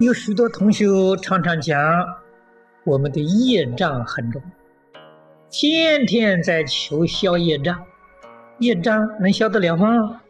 [0.00, 0.86] 有许多同学
[1.22, 1.78] 常常讲，
[2.84, 4.40] 我们的业障很重，
[5.50, 7.78] 天天在求消业障，
[8.60, 10.22] 业障能消得了吗？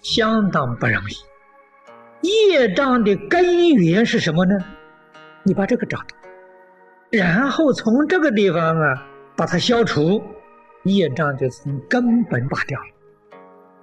[0.00, 2.26] 相当不容易。
[2.26, 4.56] 业障的根源是什么呢？
[5.42, 6.06] 你把这个找到，
[7.10, 10.22] 然后从这个地方啊把它消除，
[10.84, 12.86] 业障就从根本拔掉了。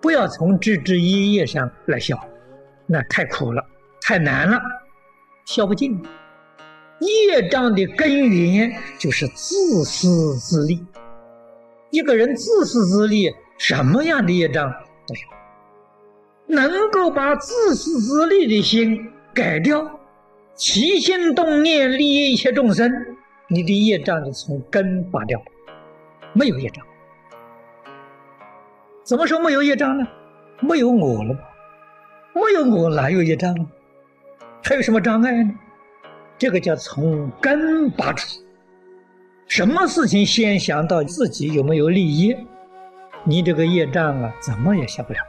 [0.01, 2.17] 不要从枝枝叶叶上来消，
[2.87, 3.63] 那太苦了，
[4.01, 4.59] 太难了。
[5.45, 6.01] 消不尽，
[6.99, 10.83] 业障的根源就是自私自利。
[11.91, 14.67] 一个人自私自利，什么样的业障
[15.07, 15.21] 都有。
[16.47, 19.99] 能够把自私自利的心改掉，
[20.55, 22.91] 起心动念利益一切众生，
[23.47, 25.39] 你的业障就从根拔掉，
[26.33, 26.83] 没有业障。
[29.03, 30.07] 怎么说没有业障呢？
[30.59, 31.37] 没有我了，
[32.33, 33.67] 没有我哪有业障呢？
[34.67, 35.53] 还有什么障碍呢？
[36.39, 38.25] 这个叫从根拔除。
[39.47, 42.35] 什么事情先想到自己有没有利益，
[43.23, 45.19] 你这个业障啊，怎么也消不了。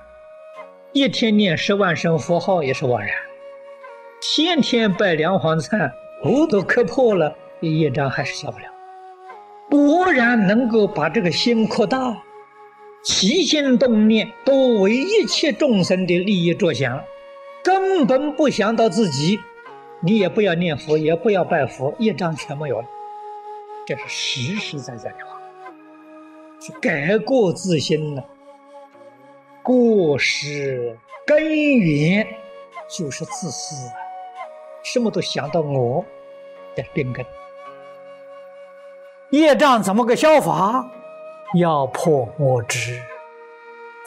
[0.95, 3.11] 一天念十万声佛号也是枉然，
[4.23, 8.65] 天天拜梁皇忏，骨都磕破了，业障还是消不了。
[9.71, 12.17] 果然能够把这个心扩大，
[13.05, 17.05] 起心动念都为一切众生的利益着想。
[17.67, 19.41] 根本不想到自己，
[19.99, 22.87] 你也不要念佛，也不要拜佛，业障全没有了。
[23.85, 25.41] 这是实实在在的话，
[26.61, 28.25] 是改过自新了。
[29.65, 32.25] 过失根源
[32.89, 33.91] 就是自私，
[34.85, 36.05] 什么都想到我
[36.77, 37.27] 的病根。
[39.31, 40.89] 业障怎么个消法？
[41.59, 43.03] 要破我执。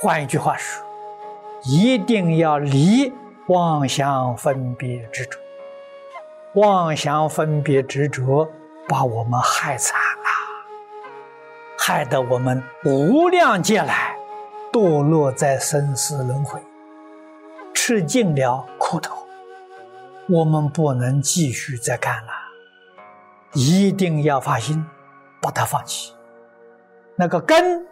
[0.01, 0.81] 换一句话说，
[1.65, 3.11] 一定要离。
[3.49, 5.39] 妄想分别执着，
[6.53, 8.47] 妄想分别执着
[8.87, 10.29] 把我们害惨了，
[11.75, 14.15] 害得我们无量劫来
[14.71, 16.61] 堕落在生死轮回，
[17.73, 19.17] 吃尽了苦头。
[20.29, 22.31] 我们不能继续再干了，
[23.53, 24.85] 一定要发心
[25.41, 26.13] 把它放弃。
[27.15, 27.83] 那个根，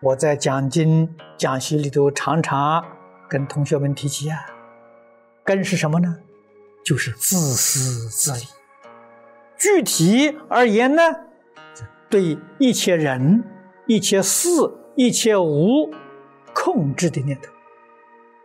[0.00, 2.84] 我在讲经讲习里头常常
[3.32, 4.38] 跟同学们提起啊。
[5.42, 6.18] 根是什么呢？
[6.84, 8.46] 就是自私自利。
[9.56, 11.02] 具体而言呢，
[12.10, 13.42] 对一切人、
[13.86, 14.50] 一切事、
[14.94, 15.90] 一切物
[16.52, 17.50] 控制的念头；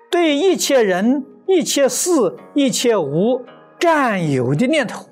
[0.10, 3.46] 对一切人、一切事、一切物
[3.78, 5.10] 占有的念头，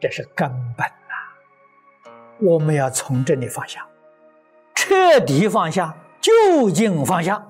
[0.00, 2.12] 这是根本呐。
[2.40, 3.86] 我们要从这里放下，
[4.74, 7.46] 彻底放下，究竟放下，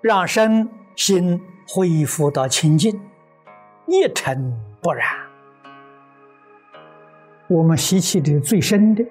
[0.00, 1.40] 让身心。
[1.70, 2.98] 恢复到清净，
[3.86, 5.06] 一尘不染。
[7.46, 9.04] 我们习气的最深的，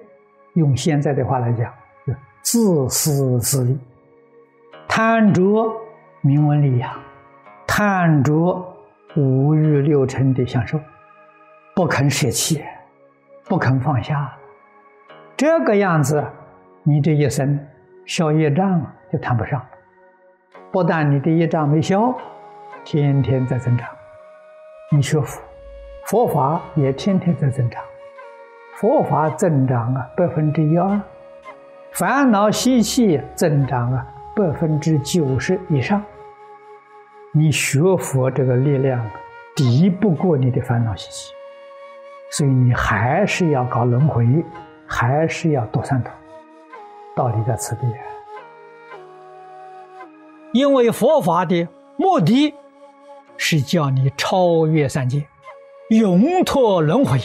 [0.54, 1.72] 用现在的话来讲，
[2.42, 3.78] 自私自利，
[4.88, 5.42] 贪着
[6.20, 7.00] 名闻利养，
[7.64, 8.34] 贪着
[9.14, 10.80] 五欲六尘的享受，
[11.76, 12.64] 不肯舍弃，
[13.44, 14.36] 不肯放下。
[15.36, 16.24] 这个样子，
[16.82, 17.56] 你这一生
[18.04, 19.64] 消业障就谈不上。
[20.70, 22.14] 不但你的业障没消。
[22.84, 23.86] 天天在增长，
[24.90, 25.42] 你学佛，
[26.06, 27.82] 佛法也天天在增长，
[28.76, 30.98] 佛法增长啊百分之一二，
[31.92, 36.02] 烦恼习气增长啊百分之九十以上。
[37.32, 39.04] 你学佛这个力量
[39.54, 41.34] 敌不过你的烦恼习气，
[42.30, 44.42] 所以你还是要搞轮回，
[44.86, 46.10] 还是要多三途，
[47.14, 47.86] 道理在此地。
[50.52, 52.54] 因为佛法的目的。
[53.40, 55.24] 是叫你超越三界，
[55.90, 57.20] 永脱轮回。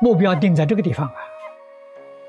[0.00, 1.14] 目标定在这个地方啊！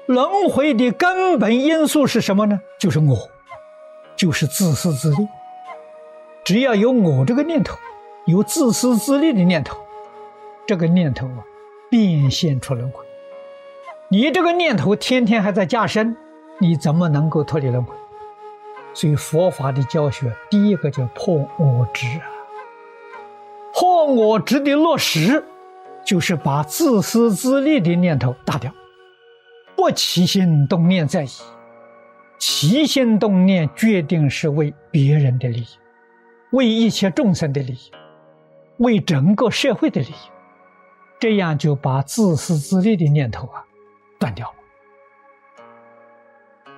[0.05, 2.61] 轮回的根本因素是什么呢？
[2.79, 3.17] 就是我，
[4.15, 5.27] 就是自私自利。
[6.43, 7.75] 只要有我这个念头，
[8.27, 9.75] 有自私自利的念头，
[10.67, 11.43] 这个念头啊，
[11.89, 13.03] 变现出轮回。
[14.09, 16.15] 你这个念头天天还在加深，
[16.59, 17.95] 你怎么能够脱离轮回？
[18.93, 22.25] 所以佛法的教学，第一个叫破我执啊。
[23.73, 25.43] 破我执的落实，
[26.03, 28.73] 就是把自私自利的念头打掉，
[29.75, 31.29] 不起心动念在意，
[32.37, 35.67] 起心动念决定是为别人的利益，
[36.51, 37.91] 为一切众生的利益，
[38.77, 40.29] 为整个社会的利益，
[41.19, 43.63] 这样就把自私自利的念头啊
[44.19, 44.53] 断掉了。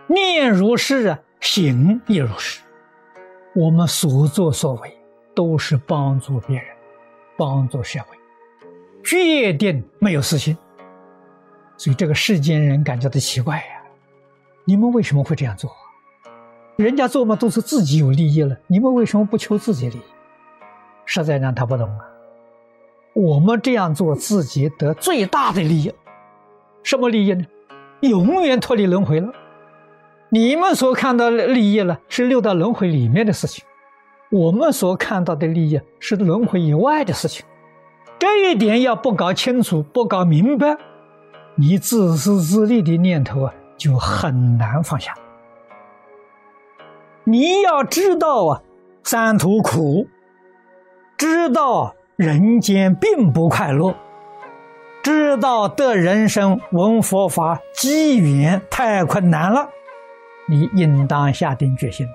[0.07, 2.61] 念如是啊，行亦如是，
[3.53, 4.97] 我们所作所为
[5.35, 6.65] 都是帮助别人。
[7.37, 8.15] 帮助社会，
[9.03, 10.55] 决定没有私心。
[11.75, 13.81] 所以这个世间人感觉到奇怪呀，
[14.63, 15.71] 你们为什么会这样做？
[16.75, 20.01] 人家做嘛都是自己有利益了，你们为什么不求自己利益？
[21.05, 22.05] 实在让他不懂啊。
[23.13, 25.91] 我们这样做，自己得最大的利益，
[26.83, 27.43] 什么利益呢？
[28.01, 29.33] 永远脱离轮回了。
[30.33, 33.65] 你们所看到的利益呢，是六道轮回里面的事情；
[34.29, 37.45] 我们所看到的利益是轮回以外的事情。
[38.17, 40.77] 这一点要不搞清楚、不搞明白，
[41.55, 45.13] 你自私自利的念头啊，就很难放下。
[47.25, 48.61] 你要知道啊，
[49.03, 50.07] 三途苦，
[51.17, 51.93] 知道。
[52.17, 53.95] 人间并不快乐，
[55.01, 59.69] 知道得人生闻佛法机缘太困难了，
[60.51, 62.05] 你应当下定决心，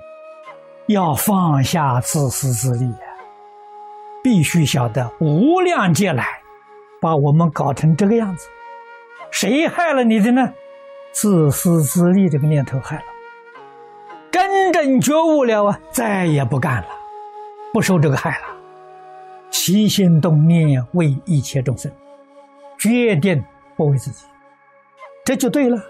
[0.88, 2.92] 要放下自私自利！
[4.22, 6.42] 必须晓得无量劫来，
[7.00, 8.46] 把我们搞成这个样子，
[9.30, 10.52] 谁害了你的呢？
[11.12, 13.04] 自私自利这个念头害了。
[14.30, 16.88] 真正觉悟了啊，再也不干了，
[17.72, 18.44] 不受这个害了。
[19.50, 21.90] 起心动念为一切众生，
[22.78, 23.42] 决定
[23.78, 24.26] 不为自己，
[25.24, 25.82] 这就对了。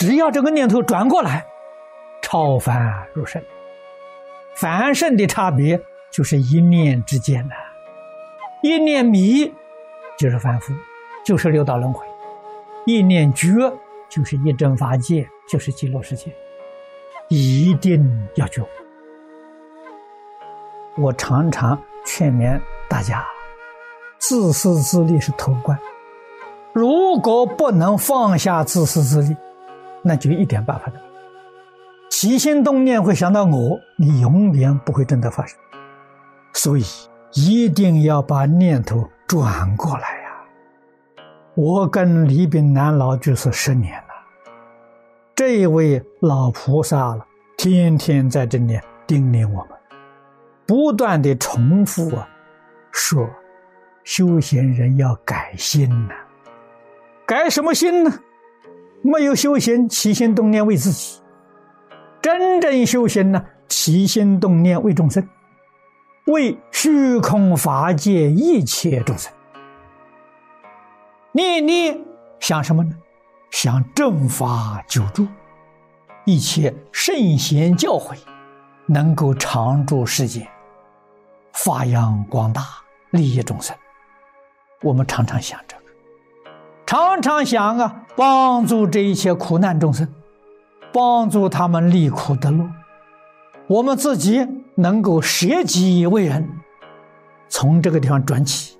[0.00, 1.44] 只要这个念头转过来，
[2.22, 3.42] 超凡入圣。
[4.54, 5.78] 凡圣的差别
[6.10, 7.54] 就是一念之间呐，
[8.62, 9.52] 一念迷
[10.16, 10.72] 就是凡夫，
[11.22, 12.02] 就是六道轮回；
[12.86, 13.48] 一念觉
[14.08, 16.34] 就是一真法界，就是极乐世界。
[17.28, 18.66] 一定要觉。
[20.96, 21.78] 我常常。
[22.06, 22.58] 劝勉
[22.88, 23.22] 大家，
[24.18, 25.78] 自私自利是头关。
[26.72, 29.36] 如果不能放下自私自利，
[30.02, 31.10] 那就一点办法都没有。
[32.08, 35.58] 起心动念会想到我，你永远不会真的发生。
[36.52, 36.84] 所以
[37.34, 40.30] 一定要把念头转过来呀！
[41.54, 44.08] 我跟李炳南老居士十年了，
[45.36, 47.24] 这位老菩萨了，
[47.56, 49.68] 天天在这里叮咛我们。
[50.66, 52.28] 不断的重复啊，
[52.90, 53.28] 说
[54.02, 56.14] 修行人要改心呐，
[57.26, 58.12] 改什么心呢？
[59.02, 61.20] 没有修行，起心动念为自己；
[62.20, 65.26] 真正修行呢，起心动念为众生，
[66.26, 69.32] 为虚空法界一切众生。
[71.32, 71.98] 念念
[72.40, 72.96] 想什么呢？
[73.50, 75.26] 想正法久住，
[76.24, 78.16] 一切圣贤教诲
[78.86, 80.46] 能够常驻世间。
[81.52, 82.62] 发扬光大，
[83.10, 83.76] 利益众生。
[84.82, 85.76] 我们常常想着，
[86.90, 90.08] 常常想啊，帮助这一切苦难众生，
[90.92, 92.68] 帮助他们离苦得乐。
[93.68, 94.44] 我们自己
[94.74, 96.48] 能够舍己为人，
[97.48, 98.76] 从这个地方转起，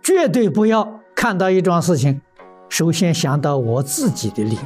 [0.00, 2.20] 绝对不要看到一桩事情，
[2.68, 4.60] 首先想到我自己的利益。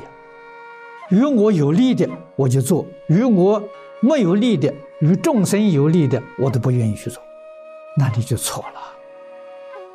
[1.09, 2.06] 与我有利的，
[2.37, 3.62] 我就做；与我
[4.03, 4.75] 没有利的。
[5.00, 7.23] 与众生有利的，我都不愿意去做，
[7.97, 8.96] 那你就错了。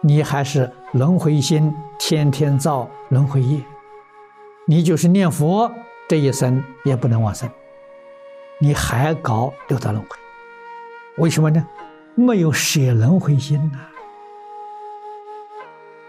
[0.04, 3.62] 你还是轮回心，天天造轮回业。
[4.66, 5.72] 你就是念佛，
[6.10, 7.48] 这一生也不能往生。
[8.60, 10.10] 你还搞六道轮回，
[11.18, 11.68] 为什么呢？
[12.16, 13.80] 没有舍轮回心呐。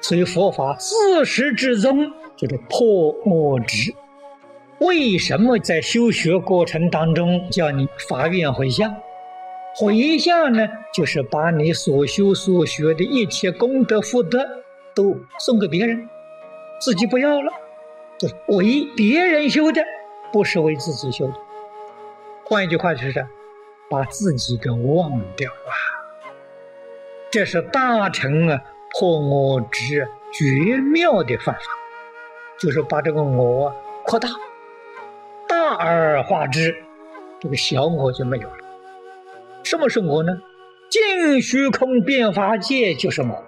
[0.01, 3.95] 所以佛法自始至终就是破我执。
[4.81, 8.95] 为什么在修学过程当中叫你发愿回向？
[9.75, 14.47] 回向呢，就是把你所修所学的一切功德福德
[14.95, 16.09] 都送给别人，
[16.81, 17.51] 自己不要了，
[18.19, 19.83] 就为别人修的，
[20.33, 21.35] 不是为自己修的。
[22.45, 23.27] 换一句话就是，
[23.89, 25.73] 把自己给忘掉啊！
[27.31, 28.63] 这是大乘啊
[28.99, 31.63] 破我执绝妙的方法，
[32.59, 33.75] 就是把这个我
[34.05, 34.29] 扩大。
[35.49, 36.75] 大而化之，
[37.41, 38.62] 这个小我就没有了。
[39.73, 40.39] 什么是我呢？
[40.91, 43.43] 尽虚空变法界就是我，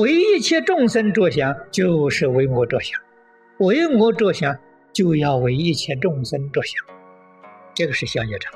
[0.00, 2.98] 为一切众生着想就是为我着想，
[3.58, 4.56] 为我着想
[4.94, 6.82] 就要为一切众生着想，
[7.74, 8.50] 这个是相业障。